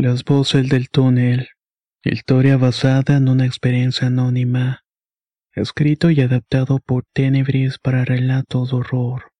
Las 0.00 0.24
voces 0.24 0.68
del 0.68 0.90
túnel. 0.90 1.48
Historia 2.04 2.56
basada 2.56 3.16
en 3.16 3.28
una 3.28 3.44
experiencia 3.46 4.06
anónima. 4.06 4.84
Escrito 5.52 6.12
y 6.12 6.20
adaptado 6.20 6.78
por 6.78 7.02
Tenebris 7.12 7.80
para 7.80 8.04
relatos 8.04 8.70
de 8.70 8.76
horror. 8.76 9.32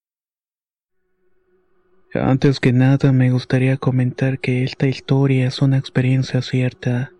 Antes 2.12 2.58
que 2.58 2.72
nada 2.72 3.12
me 3.12 3.30
gustaría 3.30 3.76
comentar 3.76 4.40
que 4.40 4.64
esta 4.64 4.88
historia 4.88 5.46
es 5.46 5.62
una 5.62 5.78
experiencia 5.78 6.42
cierta. 6.42 7.12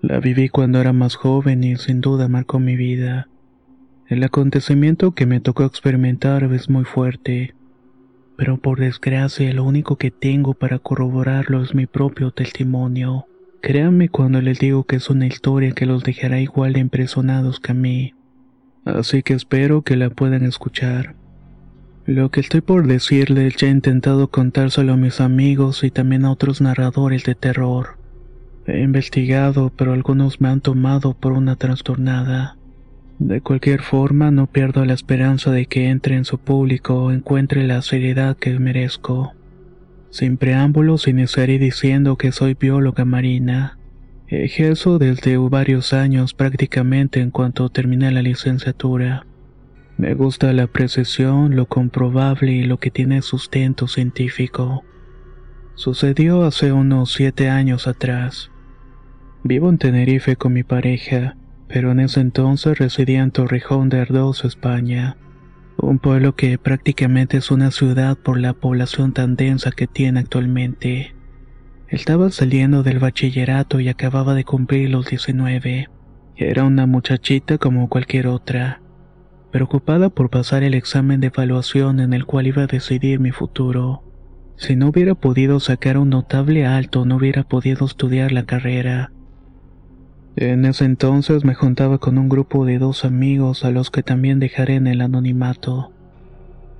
La 0.00 0.18
viví 0.18 0.48
cuando 0.48 0.80
era 0.80 0.92
más 0.92 1.14
joven 1.14 1.62
y 1.62 1.76
sin 1.76 2.00
duda 2.00 2.26
marcó 2.26 2.58
mi 2.58 2.74
vida. 2.74 3.28
El 4.08 4.24
acontecimiento 4.24 5.12
que 5.12 5.26
me 5.26 5.38
tocó 5.38 5.62
experimentar 5.62 6.42
es 6.52 6.68
muy 6.68 6.84
fuerte, 6.84 7.54
pero 8.36 8.58
por 8.58 8.80
desgracia 8.80 9.52
lo 9.52 9.64
único 9.64 9.96
que 9.96 10.10
tengo 10.10 10.54
para 10.54 10.78
corroborarlo 10.78 11.62
es 11.62 11.74
mi 11.74 11.86
propio 11.86 12.30
testimonio. 12.30 13.26
Créanme 13.60 14.08
cuando 14.08 14.40
les 14.42 14.58
digo 14.58 14.84
que 14.84 14.96
es 14.96 15.08
una 15.08 15.26
historia 15.26 15.72
que 15.72 15.86
los 15.86 16.02
dejará 16.02 16.40
igual 16.40 16.74
de 16.74 16.80
impresionados 16.80 17.60
que 17.60 17.72
a 17.72 17.74
mí. 17.74 18.14
Así 18.84 19.22
que 19.22 19.34
espero 19.34 19.82
que 19.82 19.96
la 19.96 20.10
puedan 20.10 20.44
escuchar. 20.44 21.14
Lo 22.06 22.30
que 22.30 22.40
estoy 22.40 22.60
por 22.60 22.86
decirles 22.86 23.56
ya 23.56 23.68
he 23.68 23.70
intentado 23.70 24.28
contárselo 24.28 24.92
a 24.92 24.96
mis 24.98 25.22
amigos 25.22 25.84
y 25.84 25.90
también 25.90 26.26
a 26.26 26.32
otros 26.32 26.60
narradores 26.60 27.24
de 27.24 27.34
terror. 27.34 27.96
He 28.66 28.80
investigado, 28.80 29.72
pero 29.74 29.94
algunos 29.94 30.40
me 30.40 30.48
han 30.48 30.60
tomado 30.60 31.14
por 31.14 31.32
una 31.32 31.56
trastornada. 31.56 32.58
De 33.18 33.40
cualquier 33.40 33.80
forma, 33.80 34.30
no 34.30 34.46
pierdo 34.46 34.84
la 34.84 34.92
esperanza 34.92 35.52
de 35.52 35.66
que 35.66 35.88
entre 35.88 36.16
en 36.16 36.24
su 36.24 36.38
público 36.38 37.04
o 37.04 37.12
encuentre 37.12 37.64
la 37.64 37.80
seriedad 37.80 38.36
que 38.36 38.58
merezco. 38.58 39.34
Sin 40.10 40.36
preámbulos, 40.36 41.06
iniciaré 41.06 41.58
diciendo 41.58 42.16
que 42.16 42.32
soy 42.32 42.54
bióloga 42.54 43.04
marina. 43.04 43.78
Ejerzo 44.26 44.98
desde 44.98 45.36
varios 45.36 45.92
años 45.92 46.34
prácticamente 46.34 47.20
en 47.20 47.30
cuanto 47.30 47.68
terminé 47.68 48.10
la 48.10 48.22
licenciatura. 48.22 49.26
Me 49.96 50.14
gusta 50.14 50.52
la 50.52 50.66
precisión, 50.66 51.54
lo 51.54 51.66
comprobable 51.66 52.52
y 52.52 52.64
lo 52.64 52.78
que 52.78 52.90
tiene 52.90 53.22
sustento 53.22 53.86
científico. 53.86 54.84
Sucedió 55.76 56.44
hace 56.44 56.72
unos 56.72 57.12
siete 57.12 57.48
años 57.48 57.86
atrás. 57.86 58.50
Vivo 59.44 59.68
en 59.68 59.78
Tenerife 59.78 60.34
con 60.36 60.52
mi 60.52 60.64
pareja, 60.64 61.36
pero 61.68 61.92
en 61.92 62.00
ese 62.00 62.20
entonces 62.20 62.78
residía 62.78 63.22
en 63.22 63.30
Torrejón 63.30 63.88
de 63.88 64.00
Ardoz, 64.00 64.44
España, 64.44 65.16
un 65.76 65.98
pueblo 65.98 66.34
que 66.34 66.56
prácticamente 66.58 67.36
es 67.36 67.50
una 67.50 67.70
ciudad 67.70 68.16
por 68.16 68.38
la 68.38 68.52
población 68.52 69.12
tan 69.12 69.36
densa 69.36 69.70
que 69.70 69.86
tiene 69.86 70.20
actualmente. 70.20 71.14
Estaba 71.88 72.30
saliendo 72.30 72.82
del 72.82 72.98
bachillerato 72.98 73.80
y 73.80 73.88
acababa 73.88 74.34
de 74.34 74.44
cumplir 74.44 74.90
los 74.90 75.06
19. 75.06 75.88
Era 76.36 76.64
una 76.64 76.86
muchachita 76.86 77.58
como 77.58 77.88
cualquier 77.88 78.26
otra 78.28 78.80
preocupada 79.54 80.10
por 80.10 80.30
pasar 80.30 80.64
el 80.64 80.74
examen 80.74 81.20
de 81.20 81.28
evaluación 81.28 82.00
en 82.00 82.12
el 82.12 82.26
cual 82.26 82.48
iba 82.48 82.64
a 82.64 82.66
decidir 82.66 83.20
mi 83.20 83.30
futuro. 83.30 84.02
Si 84.56 84.74
no 84.74 84.88
hubiera 84.88 85.14
podido 85.14 85.60
sacar 85.60 85.96
un 85.96 86.10
notable 86.10 86.66
alto, 86.66 87.04
no 87.04 87.18
hubiera 87.18 87.44
podido 87.44 87.86
estudiar 87.86 88.32
la 88.32 88.46
carrera. 88.46 89.12
En 90.36 90.64
ese 90.64 90.84
entonces 90.84 91.44
me 91.44 91.54
juntaba 91.54 91.98
con 91.98 92.18
un 92.18 92.28
grupo 92.28 92.64
de 92.64 92.78
dos 92.78 93.04
amigos 93.04 93.64
a 93.64 93.70
los 93.70 93.92
que 93.92 94.02
también 94.02 94.40
dejaré 94.40 94.74
en 94.74 94.88
el 94.88 95.00
anonimato. 95.00 95.92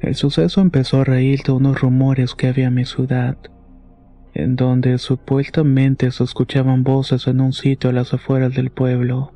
El 0.00 0.16
suceso 0.16 0.60
empezó 0.60 1.00
a 1.00 1.04
raíz 1.04 1.44
de 1.44 1.52
unos 1.52 1.80
rumores 1.80 2.34
que 2.34 2.48
había 2.48 2.66
en 2.66 2.74
mi 2.74 2.84
ciudad, 2.84 3.36
en 4.34 4.56
donde 4.56 4.98
supuestamente 4.98 6.10
se 6.10 6.24
escuchaban 6.24 6.82
voces 6.82 7.28
en 7.28 7.40
un 7.40 7.52
sitio 7.52 7.90
a 7.90 7.92
las 7.92 8.12
afueras 8.12 8.54
del 8.54 8.70
pueblo. 8.70 9.32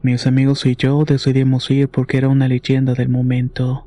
Mis 0.00 0.26
amigos 0.26 0.64
y 0.64 0.74
yo 0.74 1.04
decidimos 1.04 1.70
ir 1.70 1.88
porque 1.90 2.16
era 2.16 2.28
una 2.28 2.48
leyenda 2.48 2.94
del 2.94 3.10
momento. 3.10 3.86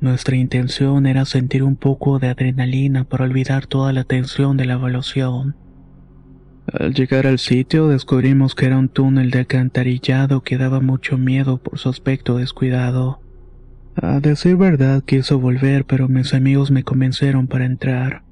Nuestra 0.00 0.36
intención 0.36 1.04
era 1.06 1.26
sentir 1.26 1.62
un 1.62 1.76
poco 1.76 2.18
de 2.18 2.28
adrenalina 2.28 3.04
para 3.04 3.24
olvidar 3.24 3.66
toda 3.66 3.92
la 3.92 4.04
tensión 4.04 4.56
de 4.56 4.64
la 4.64 4.74
evaluación. 4.74 5.54
Al 6.72 6.94
llegar 6.94 7.26
al 7.26 7.38
sitio 7.38 7.88
descubrimos 7.88 8.54
que 8.54 8.66
era 8.66 8.78
un 8.78 8.88
túnel 8.88 9.30
de 9.30 9.40
alcantarillado 9.40 10.42
que 10.42 10.56
daba 10.56 10.80
mucho 10.80 11.18
miedo 11.18 11.58
por 11.58 11.78
su 11.78 11.90
aspecto 11.90 12.38
descuidado. 12.38 13.20
A 13.96 14.18
decir 14.20 14.56
verdad 14.56 15.02
quiso 15.04 15.38
volver 15.38 15.84
pero 15.84 16.08
mis 16.08 16.32
amigos 16.34 16.70
me 16.70 16.82
convencieron 16.82 17.46
para 17.46 17.66
entrar. 17.66 18.22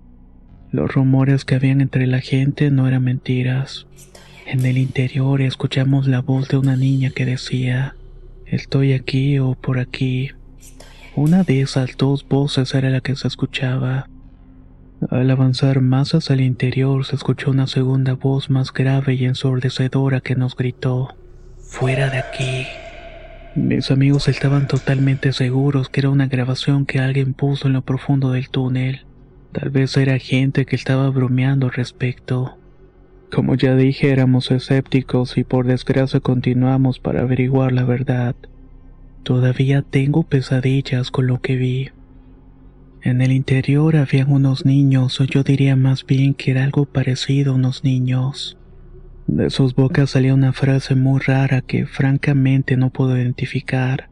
Los 0.70 0.92
rumores 0.92 1.44
que 1.44 1.54
habían 1.54 1.82
entre 1.82 2.06
la 2.06 2.20
gente 2.20 2.70
no 2.70 2.88
eran 2.88 3.04
mentiras. 3.04 3.86
En 4.46 4.64
el 4.64 4.78
interior 4.78 5.42
escuchamos 5.42 6.08
la 6.08 6.20
voz 6.20 6.48
de 6.48 6.56
una 6.56 6.76
niña 6.76 7.10
que 7.10 7.26
decía, 7.26 7.94
estoy 8.46 8.94
aquí 8.94 9.38
o 9.38 9.54
por 9.54 9.78
aquí. 9.78 10.30
Una 11.14 11.44
de 11.44 11.60
esas 11.60 11.96
dos 11.98 12.26
voces 12.26 12.74
era 12.74 12.88
la 12.88 13.02
que 13.02 13.14
se 13.14 13.28
escuchaba. 13.28 14.08
Al 15.10 15.30
avanzar 15.30 15.80
más 15.80 16.14
hacia 16.14 16.34
el 16.34 16.42
interior 16.42 17.04
se 17.04 17.16
escuchó 17.16 17.50
una 17.50 17.66
segunda 17.66 18.14
voz 18.14 18.50
más 18.50 18.72
grave 18.72 19.14
y 19.14 19.24
ensordecedora 19.24 20.20
que 20.20 20.36
nos 20.36 20.54
gritó, 20.54 21.16
fuera 21.58 22.08
de 22.08 22.18
aquí. 22.18 22.66
Mis 23.56 23.90
amigos 23.90 24.28
estaban 24.28 24.68
totalmente 24.68 25.32
seguros 25.32 25.88
que 25.88 26.00
era 26.00 26.10
una 26.10 26.28
grabación 26.28 26.86
que 26.86 27.00
alguien 27.00 27.34
puso 27.34 27.66
en 27.66 27.72
lo 27.72 27.82
profundo 27.82 28.30
del 28.30 28.48
túnel. 28.48 29.04
Tal 29.50 29.70
vez 29.70 29.96
era 29.96 30.18
gente 30.18 30.66
que 30.66 30.76
estaba 30.76 31.10
bromeando 31.10 31.66
al 31.66 31.72
respecto. 31.72 32.56
Como 33.32 33.56
ya 33.56 33.74
dije, 33.74 34.10
éramos 34.10 34.50
escépticos 34.52 35.36
y 35.36 35.42
por 35.42 35.66
desgracia 35.66 36.20
continuamos 36.20 37.00
para 37.00 37.22
averiguar 37.22 37.72
la 37.72 37.84
verdad. 37.84 38.36
Todavía 39.24 39.82
tengo 39.82 40.22
pesadillas 40.22 41.10
con 41.10 41.26
lo 41.26 41.40
que 41.40 41.56
vi. 41.56 41.90
En 43.04 43.20
el 43.20 43.32
interior 43.32 43.96
habían 43.96 44.30
unos 44.30 44.64
niños, 44.64 45.20
o 45.20 45.24
yo 45.24 45.42
diría 45.42 45.74
más 45.74 46.06
bien 46.06 46.34
que 46.34 46.52
era 46.52 46.62
algo 46.62 46.84
parecido 46.84 47.52
a 47.52 47.56
unos 47.56 47.82
niños. 47.82 48.56
De 49.26 49.50
sus 49.50 49.74
bocas 49.74 50.10
salía 50.10 50.34
una 50.34 50.52
frase 50.52 50.94
muy 50.94 51.20
rara 51.20 51.62
que 51.62 51.84
francamente 51.86 52.76
no 52.76 52.90
puedo 52.90 53.16
identificar. 53.16 54.08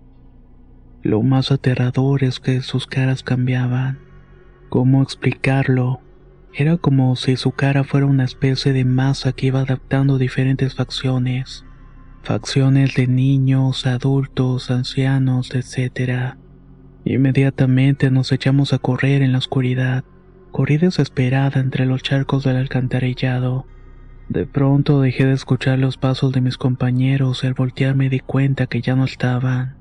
Lo 1.03 1.23
más 1.23 1.53
aterrador 1.53 2.25
es 2.25 2.41
que 2.41 2.63
sus 2.63 2.89
caras 2.89 3.23
cambiaban. 3.23 4.01
¿Cómo 4.69 5.03
explicarlo? 5.03 6.01
Era 6.53 6.77
como 6.77 7.15
si 7.15 7.37
su 7.37 7.53
cara 7.53 7.85
fuera 7.85 8.07
una 8.07 8.25
especie 8.25 8.73
de 8.73 8.85
masa 8.85 9.33
que 9.33 9.47
iba 9.47 9.61
adaptando 9.61 10.19
diferentes 10.19 10.75
facciones. 10.75 11.65
Facciones 12.25 12.95
de 12.97 13.07
niños, 13.07 13.87
adultos, 13.87 14.71
ancianos, 14.71 15.51
etc. 15.55 16.35
Inmediatamente 17.05 18.11
nos 18.11 18.31
echamos 18.33 18.73
a 18.73 18.79
correr 18.79 19.23
en 19.23 19.33
la 19.33 19.39
oscuridad. 19.39 20.05
Corrí 20.53 20.77
desesperada 20.77 21.61
entre 21.61 21.87
los 21.87 22.03
charcos 22.03 22.45
del 22.45 22.57
alcantarillado. 22.57 23.67
De 24.29 24.47
pronto 24.47 25.01
dejé 25.01 25.27
de 25.27 25.33
escuchar 25.33 25.79
los 25.79 25.97
pasos 25.97 26.33
de 26.33 26.41
mis 26.41 26.57
compañeros 26.57 27.43
y 27.43 27.47
al 27.47 27.55
voltear 27.55 27.97
me 27.97 28.09
di 28.09 28.21
cuenta 28.21 28.67
que 28.67 28.81
ya 28.81 28.95
no 28.95 29.05
estaban. 29.05 29.77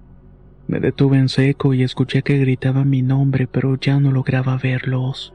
Me 0.67 0.79
detuve 0.79 1.17
en 1.17 1.29
seco 1.29 1.73
y 1.73 1.83
escuché 1.83 2.21
que 2.21 2.37
gritaban 2.37 2.89
mi 2.89 3.01
nombre 3.01 3.47
pero 3.47 3.77
ya 3.79 3.99
no 3.99 4.11
lograba 4.11 4.57
verlos. 4.57 5.33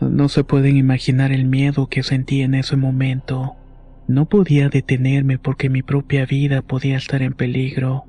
No 0.00 0.28
se 0.28 0.44
pueden 0.44 0.76
imaginar 0.76 1.32
el 1.32 1.44
miedo 1.44 1.88
que 1.88 2.02
sentí 2.02 2.42
en 2.42 2.54
ese 2.54 2.76
momento. 2.76 3.56
No 4.08 4.28
podía 4.28 4.68
detenerme 4.68 5.38
porque 5.38 5.68
mi 5.70 5.82
propia 5.82 6.26
vida 6.26 6.62
podía 6.62 6.96
estar 6.96 7.22
en 7.22 7.34
peligro. 7.34 8.06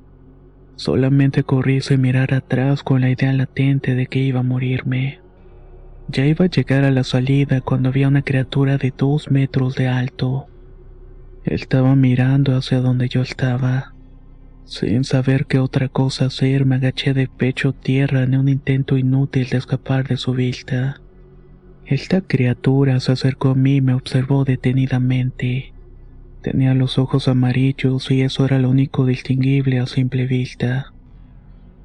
Solamente 0.76 1.42
corrí 1.42 1.80
sin 1.80 2.00
mirar 2.00 2.34
atrás 2.34 2.82
con 2.82 3.00
la 3.00 3.10
idea 3.10 3.32
latente 3.32 3.94
de 3.94 4.06
que 4.06 4.18
iba 4.20 4.40
a 4.40 4.44
morirme. 4.44 5.20
Ya 6.08 6.26
iba 6.26 6.46
a 6.46 6.48
llegar 6.48 6.84
a 6.84 6.90
la 6.90 7.04
salida 7.04 7.60
cuando 7.60 7.88
había 7.88 8.08
una 8.08 8.22
criatura 8.22 8.78
de 8.78 8.92
dos 8.96 9.30
metros 9.30 9.74
de 9.76 9.88
alto. 9.88 10.46
Estaba 11.44 11.94
mirando 11.96 12.56
hacia 12.56 12.80
donde 12.80 13.08
yo 13.08 13.22
estaba. 13.22 13.94
Sin 14.64 15.04
saber 15.04 15.46
qué 15.46 15.58
otra 15.58 15.88
cosa 15.88 16.26
hacer, 16.26 16.64
me 16.66 16.76
agaché 16.76 17.14
de 17.14 17.28
pecho 17.28 17.72
tierra 17.72 18.22
en 18.22 18.36
un 18.36 18.48
intento 18.48 18.96
inútil 18.96 19.48
de 19.48 19.58
escapar 19.58 20.06
de 20.06 20.16
su 20.16 20.32
vista. 20.32 21.00
Esta 21.84 22.20
criatura 22.20 23.00
se 23.00 23.12
acercó 23.12 23.50
a 23.50 23.54
mí 23.54 23.76
y 23.76 23.80
me 23.80 23.94
observó 23.94 24.44
detenidamente. 24.44 25.74
Tenía 26.42 26.74
los 26.74 26.98
ojos 26.98 27.28
amarillos 27.28 28.10
y 28.10 28.22
eso 28.22 28.44
era 28.44 28.58
lo 28.58 28.68
único 28.68 29.06
distinguible 29.06 29.78
a 29.78 29.86
simple 29.86 30.26
vista. 30.26 30.92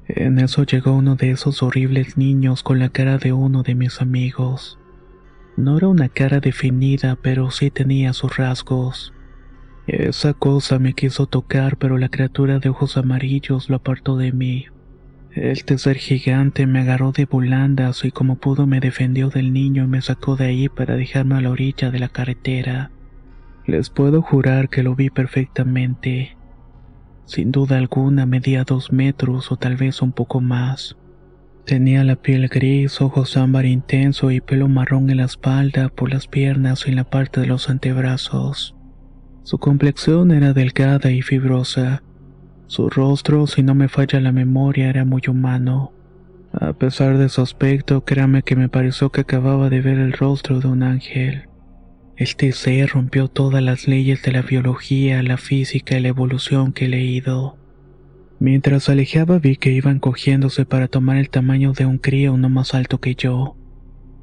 En 0.08 0.40
eso 0.40 0.64
llegó 0.64 0.94
uno 0.94 1.14
de 1.14 1.30
esos 1.30 1.62
horribles 1.62 2.16
niños 2.16 2.64
con 2.64 2.80
la 2.80 2.88
cara 2.88 3.18
de 3.18 3.32
uno 3.32 3.62
de 3.62 3.76
mis 3.76 4.00
amigos. 4.00 4.78
No 5.56 5.78
era 5.78 5.86
una 5.86 6.08
cara 6.08 6.40
definida, 6.40 7.16
pero 7.22 7.52
sí 7.52 7.70
tenía 7.70 8.12
sus 8.12 8.36
rasgos. 8.36 9.12
Esa 9.86 10.34
cosa 10.34 10.80
me 10.80 10.92
quiso 10.92 11.26
tocar, 11.26 11.76
pero 11.76 11.96
la 11.96 12.08
criatura 12.08 12.58
de 12.58 12.68
ojos 12.68 12.96
amarillos 12.96 13.70
lo 13.70 13.76
apartó 13.76 14.16
de 14.16 14.32
mí. 14.32 14.66
El 15.30 15.64
tercer 15.64 15.98
gigante 15.98 16.66
me 16.66 16.80
agarró 16.80 17.12
de 17.12 17.26
volandas 17.26 18.04
y 18.04 18.10
como 18.10 18.36
pudo 18.36 18.66
me 18.66 18.80
defendió 18.80 19.28
del 19.30 19.52
niño 19.52 19.84
y 19.84 19.86
me 19.86 20.02
sacó 20.02 20.34
de 20.34 20.46
ahí 20.46 20.68
para 20.68 20.96
dejarme 20.96 21.36
a 21.36 21.40
la 21.42 21.50
orilla 21.50 21.92
de 21.92 21.98
la 22.00 22.08
carretera. 22.08 22.90
Les 23.68 23.90
puedo 23.90 24.22
jurar 24.22 24.70
que 24.70 24.82
lo 24.82 24.94
vi 24.94 25.10
perfectamente. 25.10 26.38
Sin 27.26 27.52
duda 27.52 27.76
alguna 27.76 28.24
medía 28.24 28.64
dos 28.64 28.92
metros 28.92 29.52
o 29.52 29.56
tal 29.58 29.76
vez 29.76 30.00
un 30.00 30.12
poco 30.12 30.40
más. 30.40 30.96
Tenía 31.66 32.02
la 32.02 32.16
piel 32.16 32.48
gris, 32.48 33.02
ojos 33.02 33.36
ámbar 33.36 33.66
intenso 33.66 34.30
y 34.30 34.40
pelo 34.40 34.68
marrón 34.68 35.10
en 35.10 35.18
la 35.18 35.26
espalda, 35.26 35.90
por 35.90 36.10
las 36.10 36.28
piernas 36.28 36.86
y 36.86 36.90
en 36.92 36.96
la 36.96 37.04
parte 37.04 37.42
de 37.42 37.46
los 37.46 37.68
antebrazos. 37.68 38.74
Su 39.42 39.58
complexión 39.58 40.30
era 40.30 40.54
delgada 40.54 41.10
y 41.10 41.20
fibrosa. 41.20 42.02
Su 42.68 42.88
rostro, 42.88 43.46
si 43.46 43.62
no 43.62 43.74
me 43.74 43.88
falla 43.88 44.18
la 44.18 44.32
memoria, 44.32 44.88
era 44.88 45.04
muy 45.04 45.20
humano. 45.28 45.92
A 46.54 46.72
pesar 46.72 47.18
de 47.18 47.28
su 47.28 47.42
aspecto, 47.42 48.02
créame 48.02 48.42
que 48.42 48.56
me 48.56 48.70
pareció 48.70 49.10
que 49.10 49.20
acababa 49.20 49.68
de 49.68 49.82
ver 49.82 49.98
el 49.98 50.14
rostro 50.14 50.58
de 50.58 50.68
un 50.68 50.82
ángel. 50.82 51.47
Este 52.18 52.50
ser 52.50 52.88
rompió 52.88 53.28
todas 53.28 53.62
las 53.62 53.86
leyes 53.86 54.24
de 54.24 54.32
la 54.32 54.42
biología, 54.42 55.22
la 55.22 55.36
física 55.36 55.96
y 55.96 56.00
la 56.00 56.08
evolución 56.08 56.72
que 56.72 56.86
he 56.86 56.88
leído. 56.88 57.56
Mientras 58.40 58.88
alejaba 58.88 59.38
vi 59.38 59.54
que 59.54 59.70
iban 59.70 60.00
cogiéndose 60.00 60.64
para 60.64 60.88
tomar 60.88 61.18
el 61.18 61.30
tamaño 61.30 61.74
de 61.74 61.86
un 61.86 61.98
crío 61.98 62.36
no 62.36 62.48
más 62.48 62.74
alto 62.74 62.98
que 62.98 63.14
yo. 63.14 63.54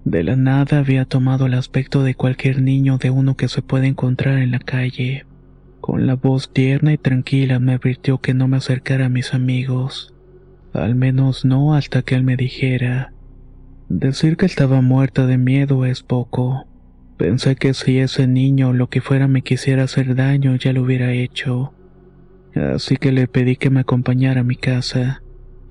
De 0.04 0.26
la 0.26 0.36
nada 0.36 0.80
había 0.80 1.06
tomado 1.06 1.46
el 1.46 1.54
aspecto 1.54 2.04
de 2.04 2.16
cualquier 2.16 2.62
niño 2.62 2.98
de 2.98 3.12
uno 3.12 3.38
que 3.38 3.48
se 3.48 3.62
puede 3.62 3.88
encontrar 3.88 4.40
en 4.40 4.52
la 4.52 4.60
calle. 4.60 5.26
Con 5.80 6.06
la 6.06 6.16
voz 6.16 6.52
tierna 6.52 6.92
y 6.92 6.98
tranquila 6.98 7.60
me 7.60 7.76
advirtió 7.76 8.18
que 8.18 8.34
no 8.34 8.50
me 8.50 8.58
acercara 8.58 9.06
a 9.06 9.10
mis 9.10 9.34
amigos. 9.34 10.14
Al 10.74 10.96
menos 10.96 11.46
no 11.46 11.74
hasta 11.74 12.02
que 12.02 12.16
él 12.16 12.24
me 12.24 12.36
dijera. 12.36 13.14
Decir 13.88 14.36
que 14.36 14.48
estaba 14.48 14.82
muerta 14.82 15.26
de 15.28 15.38
miedo 15.38 15.86
es 15.86 16.04
poco. 16.04 16.68
Pensé 17.18 17.56
que 17.56 17.74
si 17.74 18.00
ese 18.00 18.28
niño 18.28 18.74
lo 18.74 18.90
que 18.90 19.02
fuera 19.02 19.28
me 19.28 19.42
quisiera 19.42 19.84
hacer 19.84 20.16
daño 20.16 20.56
ya 20.56 20.74
lo 20.74 20.84
hubiera 20.84 21.12
hecho. 21.12 21.74
Así 22.56 22.98
que 22.98 23.12
le 23.12 23.28
pedí 23.28 23.56
que 23.56 23.70
me 23.70 23.82
acompañara 23.82 24.42
a 24.42 24.44
mi 24.44 24.56
casa. 24.56 25.22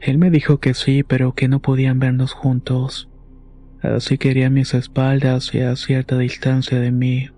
Él 0.01 0.19
me 0.19 0.31
dijo 0.31 0.59
que 0.59 0.75
sí, 0.75 1.03
pero 1.03 1.35
que 1.35 1.49
no 1.49 1.61
podían 1.61 1.99
vernos 1.99 2.33
juntos. 2.33 3.09
Así 3.83 4.17
que 4.17 4.31
iría 4.31 4.47
a 4.47 4.51
mis 4.51 4.73
espaldas 4.75 5.55
y 5.55 5.61
a 5.61 5.77
cierta 5.77 6.17
distancia 6.19 6.81
de 6.81 6.91
mí. 6.91 7.31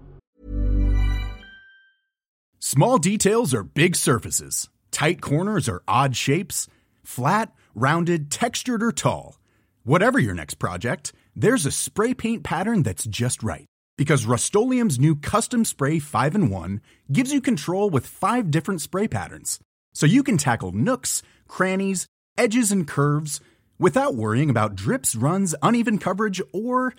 Small 2.60 2.98
details 2.98 3.54
are 3.54 3.62
big 3.62 3.94
surfaces. 3.94 4.68
Tight 4.90 5.20
corners 5.20 5.68
are 5.68 5.82
odd 5.86 6.14
shapes. 6.16 6.68
Flat, 7.04 7.52
rounded, 7.74 8.30
textured, 8.30 8.82
or 8.82 8.92
tall. 8.92 9.38
Whatever 9.84 10.18
your 10.18 10.34
next 10.34 10.54
project, 10.58 11.12
there's 11.36 11.66
a 11.66 11.70
spray 11.70 12.14
paint 12.14 12.42
pattern 12.42 12.82
that's 12.82 13.04
just 13.04 13.44
right. 13.44 13.66
Because 13.96 14.26
Rust 14.26 14.54
new 14.54 15.16
Custom 15.16 15.64
Spray 15.64 15.98
5 15.98 16.34
in 16.34 16.50
1 16.50 16.80
gives 17.10 17.32
you 17.32 17.40
control 17.40 17.88
with 17.88 18.06
five 18.06 18.50
different 18.50 18.82
spray 18.82 19.08
patterns. 19.08 19.58
So 19.94 20.04
you 20.04 20.22
can 20.22 20.36
tackle 20.36 20.72
nooks, 20.72 21.22
crannies, 21.48 22.06
edges, 22.36 22.70
and 22.70 22.86
curves 22.86 23.40
without 23.78 24.14
worrying 24.14 24.50
about 24.50 24.74
drips, 24.74 25.16
runs, 25.16 25.54
uneven 25.62 25.98
coverage, 25.98 26.42
or 26.52 26.94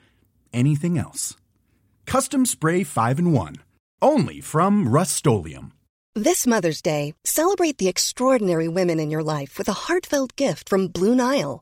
anything 0.51 0.97
else. 0.97 1.35
Custom 2.07 2.45
Spray 2.45 2.83
5 2.83 3.19
in 3.19 3.31
1. 3.31 3.55
Only 4.01 4.41
from 4.41 4.89
Rust 4.89 5.15
This 6.15 6.47
Mother's 6.47 6.81
Day, 6.81 7.13
celebrate 7.23 7.77
the 7.77 7.87
extraordinary 7.87 8.67
women 8.67 8.99
in 8.99 9.11
your 9.11 9.23
life 9.23 9.59
with 9.59 9.69
a 9.69 9.73
heartfelt 9.85 10.35
gift 10.35 10.67
from 10.67 10.87
Blue 10.87 11.13
Nile. 11.13 11.61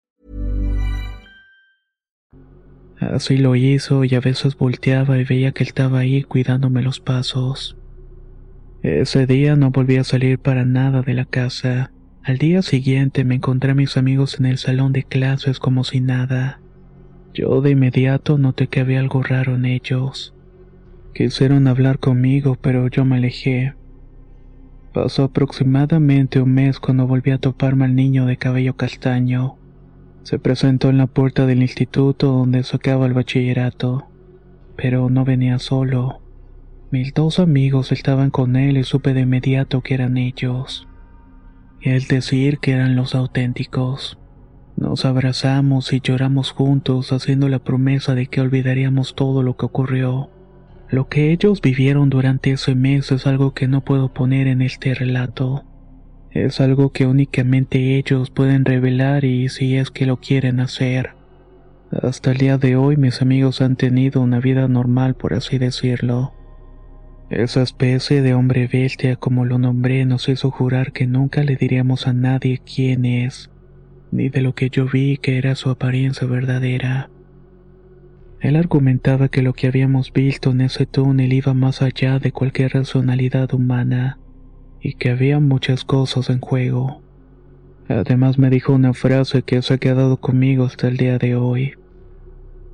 Así 3.01 3.37
lo 3.37 3.55
hizo 3.55 4.03
y 4.03 4.13
a 4.13 4.19
veces 4.19 4.55
volteaba 4.55 5.17
y 5.17 5.23
veía 5.23 5.53
que 5.53 5.63
él 5.63 5.69
estaba 5.69 5.99
ahí 5.99 6.21
cuidándome 6.21 6.83
los 6.83 6.99
pasos. 6.99 7.75
Ese 8.83 9.25
día 9.25 9.55
no 9.55 9.71
volví 9.71 9.97
a 9.97 10.03
salir 10.03 10.37
para 10.37 10.65
nada 10.65 11.01
de 11.01 11.15
la 11.15 11.25
casa. 11.25 11.91
Al 12.23 12.37
día 12.37 12.61
siguiente 12.61 13.23
me 13.25 13.35
encontré 13.35 13.71
a 13.71 13.75
mis 13.75 13.97
amigos 13.97 14.39
en 14.39 14.45
el 14.45 14.59
salón 14.59 14.93
de 14.93 15.01
clases 15.01 15.57
como 15.57 15.83
si 15.83 15.99
nada. 15.99 16.61
Yo 17.33 17.61
de 17.61 17.71
inmediato 17.71 18.37
noté 18.37 18.67
que 18.67 18.81
había 18.81 18.99
algo 18.99 19.23
raro 19.23 19.55
en 19.55 19.65
ellos. 19.65 20.35
Quisieron 21.15 21.67
hablar 21.67 21.97
conmigo, 21.97 22.55
pero 22.61 22.87
yo 22.87 23.03
me 23.03 23.17
alejé. 23.17 23.73
Pasó 24.93 25.23
aproximadamente 25.23 26.39
un 26.39 26.53
mes 26.53 26.79
cuando 26.79 27.07
volví 27.07 27.31
a 27.31 27.39
toparme 27.39 27.85
al 27.85 27.95
niño 27.95 28.27
de 28.27 28.37
cabello 28.37 28.75
castaño. 28.75 29.57
Se 30.23 30.37
presentó 30.37 30.89
en 30.89 30.97
la 30.97 31.07
puerta 31.07 31.45
del 31.45 31.61
instituto 31.61 32.27
donde 32.27 32.63
sacaba 32.63 33.07
el 33.07 33.13
bachillerato, 33.13 34.07
pero 34.75 35.09
no 35.09 35.25
venía 35.25 35.57
solo. 35.57 36.21
Mis 36.91 37.13
dos 37.13 37.39
amigos 37.39 37.91
estaban 37.91 38.29
con 38.29 38.55
él 38.55 38.77
y 38.77 38.83
supe 38.83 39.13
de 39.13 39.21
inmediato 39.21 39.81
que 39.81 39.93
eran 39.93 40.17
ellos. 40.17 40.87
El 41.81 42.05
decir 42.05 42.59
que 42.59 42.73
eran 42.73 42.95
los 42.95 43.15
auténticos. 43.15 44.19
Nos 44.77 45.05
abrazamos 45.05 45.93
y 45.93 46.01
lloramos 46.01 46.51
juntos 46.51 47.11
haciendo 47.11 47.49
la 47.49 47.59
promesa 47.59 48.13
de 48.13 48.27
que 48.27 48.41
olvidaríamos 48.41 49.15
todo 49.15 49.41
lo 49.41 49.57
que 49.57 49.65
ocurrió. 49.65 50.29
Lo 50.89 51.07
que 51.07 51.31
ellos 51.31 51.61
vivieron 51.61 52.09
durante 52.09 52.51
ese 52.51 52.75
mes 52.75 53.11
es 53.11 53.25
algo 53.25 53.53
que 53.53 53.67
no 53.67 53.81
puedo 53.81 54.13
poner 54.13 54.47
en 54.47 54.61
este 54.61 54.93
relato. 54.93 55.63
Es 56.33 56.61
algo 56.61 56.91
que 56.91 57.05
únicamente 57.05 57.97
ellos 57.97 58.29
pueden 58.29 58.63
revelar 58.63 59.25
y 59.25 59.49
si 59.49 59.75
es 59.75 59.91
que 59.91 60.05
lo 60.05 60.17
quieren 60.17 60.61
hacer. 60.61 61.11
Hasta 61.91 62.31
el 62.31 62.37
día 62.37 62.57
de 62.57 62.77
hoy 62.77 62.95
mis 62.95 63.21
amigos 63.21 63.59
han 63.59 63.75
tenido 63.75 64.21
una 64.21 64.39
vida 64.39 64.69
normal 64.69 65.15
por 65.15 65.33
así 65.33 65.57
decirlo. 65.57 66.33
Esa 67.29 67.61
especie 67.61 68.21
de 68.21 68.33
hombre 68.33 68.69
bestia 68.71 69.17
como 69.17 69.43
lo 69.43 69.57
nombré 69.57 70.05
nos 70.05 70.29
hizo 70.29 70.51
jurar 70.51 70.93
que 70.93 71.05
nunca 71.05 71.43
le 71.43 71.57
diríamos 71.57 72.07
a 72.07 72.13
nadie 72.13 72.61
quién 72.63 73.03
es, 73.03 73.51
ni 74.11 74.29
de 74.29 74.41
lo 74.41 74.55
que 74.55 74.69
yo 74.69 74.85
vi 74.85 75.17
que 75.17 75.37
era 75.37 75.55
su 75.55 75.69
apariencia 75.69 76.27
verdadera. 76.27 77.09
Él 78.39 78.55
argumentaba 78.55 79.27
que 79.27 79.41
lo 79.41 79.51
que 79.51 79.67
habíamos 79.67 80.13
visto 80.13 80.51
en 80.51 80.61
ese 80.61 80.85
túnel 80.85 81.33
iba 81.33 81.53
más 81.53 81.81
allá 81.81 82.19
de 82.19 82.31
cualquier 82.31 82.71
racionalidad 82.71 83.53
humana 83.53 84.20
y 84.81 84.93
que 84.93 85.11
había 85.11 85.39
muchas 85.39 85.85
cosas 85.85 86.29
en 86.29 86.39
juego. 86.39 87.01
Además 87.87 88.37
me 88.37 88.49
dijo 88.49 88.73
una 88.73 88.93
frase 88.93 89.43
que 89.43 89.61
se 89.61 89.75
ha 89.75 89.77
quedado 89.77 90.17
conmigo 90.17 90.65
hasta 90.65 90.87
el 90.87 90.97
día 90.97 91.17
de 91.17 91.35
hoy. 91.35 91.73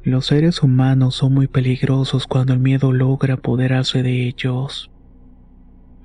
Los 0.04 0.28
seres 0.28 0.64
humanos 0.64 1.16
son 1.16 1.34
muy 1.34 1.48
peligrosos 1.48 2.28
cuando 2.28 2.54
el 2.54 2.60
miedo 2.60 2.94
logra 2.94 3.36
apoderarse 3.36 4.04
de 4.04 4.28
ellos. 4.28 4.90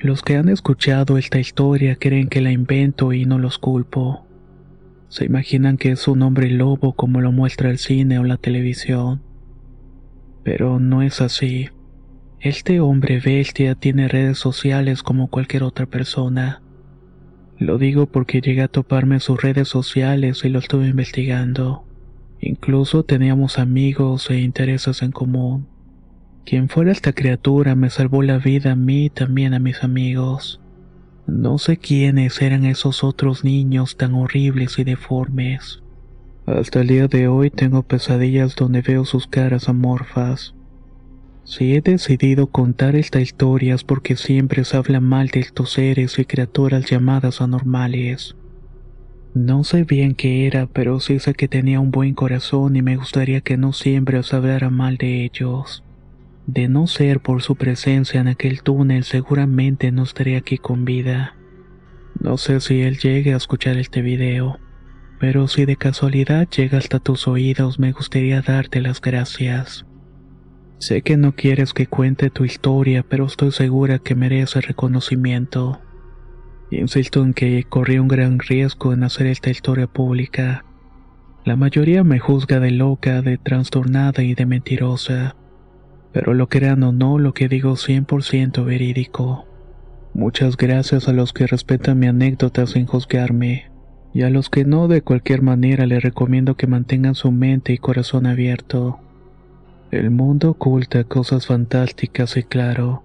Los 0.01 0.23
que 0.23 0.37
han 0.37 0.49
escuchado 0.49 1.19
esta 1.19 1.39
historia 1.39 1.95
creen 1.95 2.29
que 2.29 2.41
la 2.41 2.51
invento 2.51 3.13
y 3.13 3.25
no 3.25 3.39
los 3.39 3.59
culpo. 3.59 4.27
Se 5.09 5.25
imaginan 5.25 5.77
que 5.77 5.93
es 5.93 6.09
un 6.09 6.23
hombre 6.23 6.51
lobo 6.51 6.95
como 6.95 7.21
lo 7.21 7.31
muestra 7.31 7.71
el 7.71 7.79
cine 7.79 8.19
o 8.19 8.25
la 8.25 8.39
televisión. 8.39 9.23
Pero 10.43 10.81
no 10.81 11.03
es 11.03 11.21
así. 11.21 11.69
Este 12.43 12.81
hombre 12.81 13.21
bestia 13.21 13.77
tiene 13.77 14.09
redes 14.09 14.37
sociales 14.37 15.05
como 15.05 15.29
cualquier 15.29 15.63
otra 15.63 15.87
persona. 15.87 16.61
Lo 17.57 17.79
digo 17.79 18.07
porque 18.07 18.41
llegué 18.41 18.63
a 18.63 18.69
toparme 18.69 19.21
sus 19.21 19.41
redes 19.41 19.69
sociales 19.69 20.45
y 20.45 20.49
lo 20.49 20.59
estuve 20.59 20.89
investigando. 20.89 21.85
Incluso 22.41 23.05
teníamos 23.05 23.61
amigos 23.61 24.29
e 24.29 24.41
intereses 24.41 25.03
en 25.03 25.13
común. 25.13 25.69
Quien 26.45 26.69
fuera 26.69 26.91
esta 26.91 27.13
criatura 27.13 27.77
me 27.77 27.91
salvó 27.91 28.25
la 28.25 28.39
vida 28.39 28.73
a 28.73 28.77
mí 28.77 29.05
y 29.05 29.11
también 29.11 29.55
a 29.55 29.61
mis 29.61 29.85
amigos. 29.85 30.61
No 31.29 31.59
sé 31.59 31.77
quiénes 31.77 32.43
eran 32.43 32.65
esos 32.65 33.05
otros 33.05 33.45
niños 33.45 33.97
tan 33.97 34.15
horribles 34.15 34.81
y 34.81 34.83
deformes. 34.83 35.81
Hasta 36.47 36.81
el 36.81 36.89
día 36.89 37.07
de 37.07 37.29
hoy 37.29 37.51
tengo 37.51 37.85
pesadillas 37.85 38.57
donde 38.57 38.83
veo 38.83 39.05
sus 39.05 39.29
caras 39.29 39.69
amorfas. 39.69 40.57
Si 41.45 41.75
he 41.75 41.81
decidido 41.81 42.47
contar 42.47 42.95
esta 42.95 43.21
historia 43.21 43.75
es 43.75 43.83
porque 43.83 44.17
siempre 44.17 44.65
se 44.65 44.77
habla 44.77 45.01
mal 45.01 45.29
de 45.29 45.41
estos 45.41 45.73
seres 45.73 46.19
y 46.19 46.25
criaturas 46.25 46.89
llamadas 46.89 47.41
anormales. 47.41 48.37
No 49.35 49.65
sé 49.65 49.85
bien 49.85 50.15
qué 50.15 50.47
era, 50.47 50.67
pero 50.67 51.01
sí 51.01 51.19
sé 51.19 51.35
que 51.35 51.49
tenía 51.49 51.81
un 51.81 51.91
buen 51.91 52.15
corazón 52.15 52.77
y 52.77 52.83
me 52.83 52.97
gustaría 52.97 53.41
que 53.41 53.57
no 53.57 53.73
siempre 53.73 54.23
se 54.23 54.37
hablara 54.37 54.71
mal 54.71 54.99
de 54.99 55.25
ellos. 55.25 55.83
De 56.47 56.69
no 56.69 56.87
ser 56.87 57.21
por 57.21 57.43
su 57.43 57.57
presencia 57.57 58.21
en 58.21 58.29
aquel 58.29 58.63
túnel, 58.63 59.05
seguramente 59.05 59.91
no 59.91 60.05
estaría 60.05 60.39
aquí 60.39 60.59
con 60.59 60.85
vida. 60.85 61.35
No 62.21 62.37
sé 62.37 62.61
si 62.61 62.83
él 62.83 62.99
llegue 62.99 63.35
a 63.35 63.39
escuchar 63.39 63.79
este 63.79 64.03
video, 64.03 64.61
pero 65.19 65.49
si 65.49 65.65
de 65.65 65.77
casualidad 65.77 66.49
llega 66.49 66.79
hasta 66.79 67.01
tus 67.01 67.27
oídos, 67.27 67.79
me 67.79 67.93
gustaría 67.93 68.43
darte 68.43 68.81
las 68.81 69.01
gracias. 69.01 69.87
Sé 70.83 71.03
que 71.03 71.17
no 71.17 71.37
quieres 71.37 71.75
que 71.75 71.87
cuente 71.87 72.29
tu 72.29 72.45
historia, 72.45 73.05
pero 73.09 73.27
estoy 73.27 73.53
segura 73.53 74.01
que 74.01 74.17
merece 74.17 74.61
reconocimiento. 74.61 75.81
Insisto 76.73 77.23
en 77.23 77.35
que 77.35 77.63
corrí 77.63 78.01
un 78.01 78.09
gran 78.09 78.41
riesgo 78.41 78.93
en 78.93 79.05
hacer 79.05 79.29
esta 79.29 79.49
historia 79.49 79.87
pública. 79.87 80.65
La 81.45 81.55
mayoría 81.55 82.03
me 82.03 82.19
juzga 82.19 82.59
de 82.59 82.73
loca, 82.73 83.23
de 83.23 83.39
trastornada 83.39 84.25
y 84.25 84.35
de 84.35 84.45
mentirosa. 84.45 85.37
Pero 86.13 86.35
lo 86.35 86.49
crean 86.49 86.83
o 86.83 86.91
no, 86.91 87.17
lo 87.21 87.33
que 87.33 87.47
digo 87.47 87.77
100% 87.77 88.65
verídico. 88.65 89.47
Muchas 90.15 90.57
gracias 90.57 91.07
a 91.07 91.13
los 91.13 91.33
que 91.33 91.47
respetan 91.47 92.01
mi 92.01 92.09
anécdota 92.09 92.67
sin 92.67 92.87
juzgarme. 92.87 93.71
Y 94.13 94.23
a 94.23 94.31
los 94.31 94.51
que 94.51 94.65
no, 94.65 94.89
de 94.89 95.03
cualquier 95.03 95.43
manera, 95.43 95.87
les 95.87 96.03
recomiendo 96.03 96.57
que 96.57 96.67
mantengan 96.67 97.15
su 97.15 97.31
mente 97.31 97.73
y 97.73 97.79
corazón 97.79 98.27
abierto. 98.27 98.99
El 99.93 100.11
mundo 100.11 100.53
oculta 100.53 101.05
cosas 101.05 101.49
fantásticas 101.49 102.39
y 102.39 102.45
claro, 102.45 103.03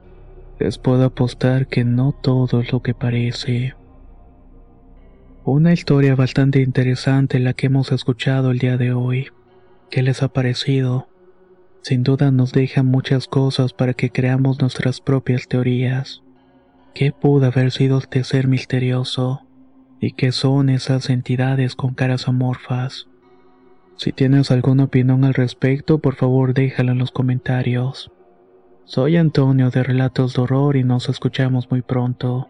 les 0.58 0.78
puedo 0.78 1.04
apostar 1.04 1.68
que 1.68 1.84
no 1.84 2.14
todo 2.14 2.62
es 2.62 2.72
lo 2.72 2.82
que 2.82 2.94
parece. 2.94 3.76
Una 5.44 5.74
historia 5.74 6.16
bastante 6.16 6.62
interesante 6.62 7.40
la 7.40 7.52
que 7.52 7.66
hemos 7.66 7.92
escuchado 7.92 8.52
el 8.52 8.60
día 8.60 8.78
de 8.78 8.94
hoy. 8.94 9.28
¿Qué 9.92 10.02
les 10.02 10.24
ha 10.24 10.30
parecido? 10.30 11.10
Sin 11.82 12.04
duda 12.04 12.32
nos 12.32 12.54
deja 12.54 12.84
muchas 12.84 13.28
cosas 13.28 13.74
para 13.74 13.94
que 13.94 14.10
creamos 14.10 14.62
nuestras 14.62 15.02
propias 15.02 15.50
teorías. 15.50 16.24
¿Qué 16.94 17.12
pudo 17.12 17.48
haber 17.48 17.72
sido 17.74 17.98
este 17.98 18.24
ser 18.24 18.48
misterioso? 18.48 19.42
¿Y 20.00 20.14
qué 20.14 20.32
son 20.32 20.70
esas 20.70 21.10
entidades 21.10 21.76
con 21.76 21.96
caras 21.96 22.30
amorfas? 22.30 23.10
Si 23.98 24.12
tienes 24.12 24.52
alguna 24.52 24.84
opinión 24.84 25.26
al 25.26 25.34
respecto, 25.34 25.98
por 25.98 26.16
favor 26.16 26.54
déjala 26.54 26.92
en 26.92 27.00
los 27.00 27.12
comentarios. 27.12 28.12
Soy 28.86 29.18
Antonio 29.18 29.72
de 29.72 29.82
Relatos 29.82 30.36
de 30.36 30.42
Horror 30.44 30.78
y 30.78 30.84
nos 30.84 31.10
escuchamos 31.10 31.72
muy 31.72 31.82
pronto. 31.82 32.48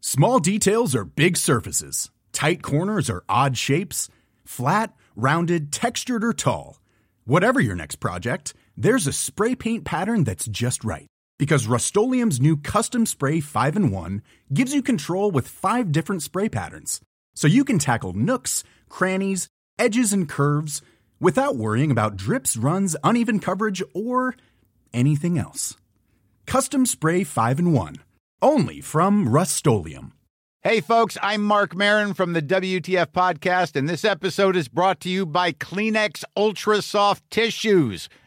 Small 0.00 0.40
details 0.40 0.96
are 0.96 1.04
big 1.04 1.36
surfaces. 1.36 2.10
Tight 2.32 2.62
corners 2.62 3.10
are 3.10 3.22
odd 3.28 3.56
shapes. 3.56 4.08
Flat, 4.44 4.94
rounded, 5.14 5.70
textured, 5.70 6.24
or 6.24 6.32
tall. 6.32 6.80
Whatever 7.26 7.60
your 7.60 7.76
next 7.76 8.00
project, 8.00 8.54
there's 8.82 9.06
a 9.06 9.12
spray 9.12 9.54
paint 9.54 9.84
pattern 9.84 10.24
that's 10.24 10.46
just 10.46 10.84
right. 10.84 11.06
Because 11.38 11.66
Rust 11.66 11.94
new 11.94 12.56
Custom 12.56 13.04
Spray 13.04 13.40
5 13.40 13.76
in 13.76 13.90
1 13.90 14.22
gives 14.54 14.72
you 14.72 14.80
control 14.80 15.30
with 15.30 15.46
five 15.46 15.92
different 15.92 16.22
spray 16.22 16.48
patterns. 16.48 17.00
So 17.34 17.46
you 17.46 17.62
can 17.62 17.78
tackle 17.78 18.14
nooks, 18.14 18.64
crannies, 18.88 19.48
edges, 19.78 20.14
and 20.14 20.26
curves 20.26 20.80
without 21.20 21.56
worrying 21.56 21.90
about 21.90 22.16
drips, 22.16 22.56
runs, 22.56 22.96
uneven 23.04 23.38
coverage, 23.38 23.82
or 23.94 24.34
anything 24.94 25.38
else. 25.38 25.76
Custom 26.46 26.86
Spray 26.86 27.22
5 27.22 27.58
in 27.58 27.72
1. 27.72 27.96
Only 28.40 28.80
from 28.80 29.28
Rust 29.28 29.66
Hey, 30.62 30.80
folks, 30.80 31.18
I'm 31.22 31.42
Mark 31.42 31.76
Marin 31.76 32.14
from 32.14 32.32
the 32.32 32.42
WTF 32.42 33.08
Podcast, 33.08 33.76
and 33.76 33.88
this 33.88 34.06
episode 34.06 34.56
is 34.56 34.68
brought 34.68 35.00
to 35.00 35.10
you 35.10 35.26
by 35.26 35.52
Kleenex 35.52 36.24
Ultra 36.34 36.80
Soft 36.80 37.30
Tissues 37.30 38.08